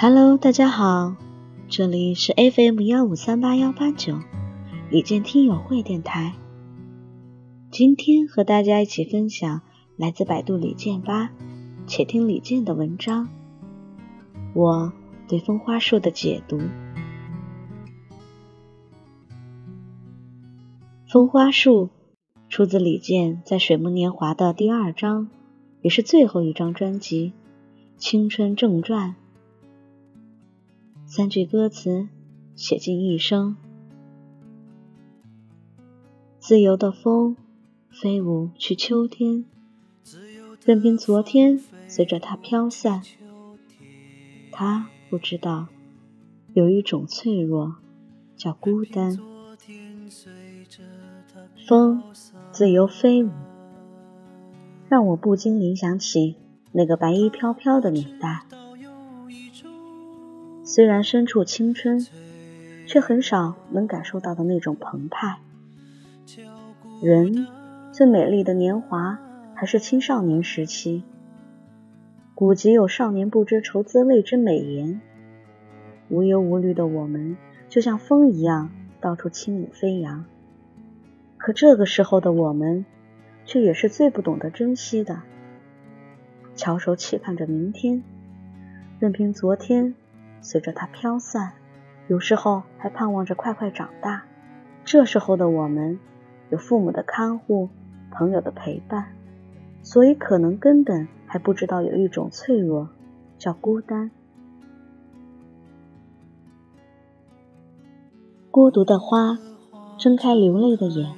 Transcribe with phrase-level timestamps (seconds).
[0.00, 1.16] Hello，大家好，
[1.68, 4.16] 这里是 FM 幺五三八幺八九
[4.90, 6.34] 李健听友会电台。
[7.72, 9.60] 今天和大家一起分享
[9.96, 11.32] 来自百度李健吧，
[11.88, 13.28] 且听李健的文章。
[14.54, 14.92] 我
[15.26, 16.60] 对风花树的解读。
[21.08, 21.90] 风花树
[22.48, 25.28] 出自李健在《水木年华》的第二章，
[25.82, 27.32] 也是最后一张专辑
[28.00, 29.10] 《青春正传》。
[31.10, 32.06] 三句歌词
[32.54, 33.56] 写尽一生，
[36.38, 37.34] 自由的风
[37.88, 39.46] 飞舞去秋天，
[40.66, 41.58] 任凭昨天
[41.88, 43.02] 随着它飘散。
[44.52, 45.68] 他不知道，
[46.52, 47.76] 有一种脆弱
[48.36, 49.18] 叫孤单。
[51.66, 52.02] 风
[52.52, 53.30] 自由飞舞，
[54.90, 56.36] 让我不禁联想起
[56.72, 58.44] 那个白衣飘飘的年代。
[60.78, 62.06] 虽然身处青春，
[62.86, 65.40] 却很少能感受到的那种澎湃。
[67.02, 67.48] 人
[67.90, 69.18] 最美丽的年华
[69.56, 71.02] 还是青少年时期。
[72.32, 75.00] 古籍有“少年不知愁滋味”之美言，
[76.10, 77.36] 无忧无虑的我们
[77.68, 80.26] 就像风一样到处轻舞飞扬。
[81.38, 82.86] 可这个时候的我们，
[83.44, 85.22] 却也是最不懂得珍惜的。
[86.54, 88.04] 翘首企盼着明天，
[89.00, 89.96] 任凭昨天。
[90.40, 91.52] 随着它飘散，
[92.06, 94.24] 有时候还盼望着快快长大。
[94.84, 95.98] 这时候的我们，
[96.50, 97.68] 有父母的看护，
[98.10, 99.12] 朋友的陪伴，
[99.82, 102.88] 所以可能根本还不知道有一种脆弱，
[103.38, 104.10] 叫孤单。
[108.50, 109.38] 孤独的花，
[109.98, 111.14] 睁开流泪的眼，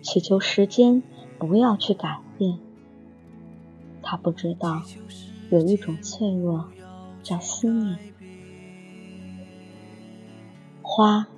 [0.00, 1.02] 祈求时间
[1.38, 2.58] 不要去改变。
[4.02, 4.82] 他不知道，
[5.50, 6.64] 有一种脆弱。
[7.22, 7.98] 叫思念，
[10.82, 11.28] 花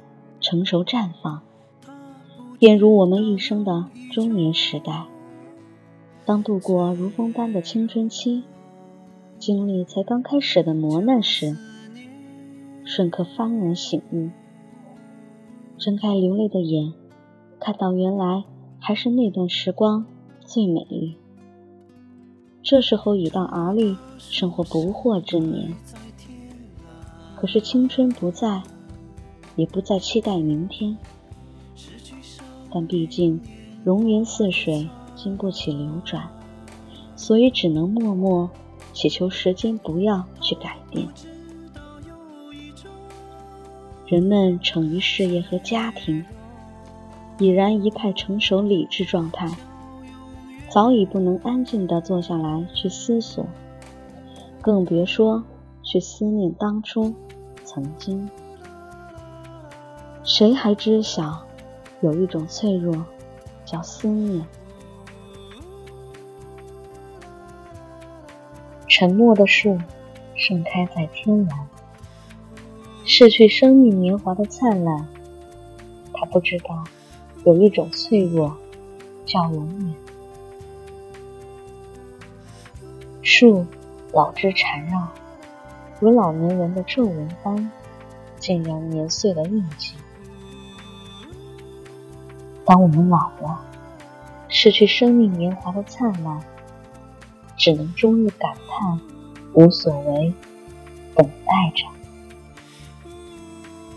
[0.41, 1.43] 成熟绽放，
[2.59, 5.07] 便如我们一生的中年时代。
[6.25, 8.45] 当度过如风般的青春期，
[9.39, 11.57] 经历才刚开始的磨难时，
[12.85, 14.31] 瞬刻幡然醒悟，
[15.77, 16.95] 睁开流泪的眼，
[17.61, 18.45] 看到原来
[18.79, 20.07] 还是那段时光
[20.41, 21.19] 最美丽。
[22.65, 25.71] 这时候已到而立、生活不惑之年，
[27.37, 28.63] 可是青春不在，
[29.55, 30.97] 也不再期待明天。
[32.73, 33.39] 但毕竟
[33.85, 36.27] 容颜似水，经不起流转，
[37.15, 38.49] 所以只能默默
[38.95, 41.07] 祈求时间不要去改变。
[44.07, 46.25] 人们逞于事业和家庭，
[47.39, 49.55] 已然一派成熟理智状态。
[50.75, 53.47] 早已不能安静地坐下来去思索，
[54.61, 55.45] 更别说
[55.85, 57.15] 去思念当初、
[57.63, 58.29] 曾经。
[60.25, 61.47] 谁还知晓，
[62.01, 63.05] 有一种脆弱，
[63.65, 64.45] 叫思念。
[68.89, 69.79] 沉默的树，
[70.35, 71.69] 盛开在天蓝，
[73.05, 75.07] 逝去生命年华的灿烂。
[76.13, 76.83] 他不知道，
[77.45, 78.57] 有一种脆弱，
[79.25, 79.95] 叫永远。
[83.25, 83.67] 树
[84.13, 85.09] 老枝缠绕，
[85.99, 87.73] 如老年人的皱纹般，
[88.39, 89.95] 竟然年岁的印记。
[92.67, 93.59] 当我们老了，
[94.49, 96.39] 失去生命年华的灿烂，
[97.57, 99.01] 只能终日感叹，
[99.55, 100.35] 无所为，
[101.15, 101.87] 等待着。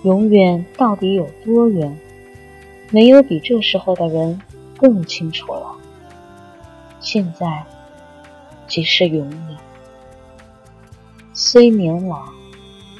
[0.03, 1.99] 永远到底有多远？
[2.91, 4.41] 没有比这时候的人
[4.77, 5.75] 更清楚了。
[7.01, 7.65] 现在。
[8.67, 9.57] 即是永远。
[11.33, 12.25] 虽年老，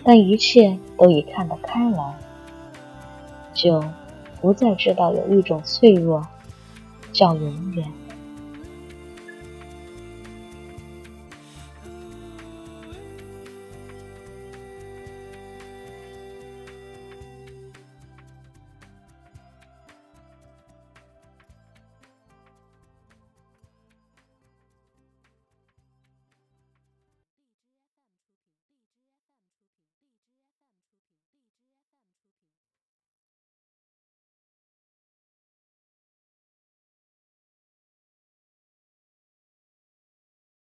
[0.04, 2.16] 但一切都已看得开来，
[3.54, 3.84] 就
[4.40, 6.26] 不再知道有一种脆弱，
[7.12, 7.92] 叫永远。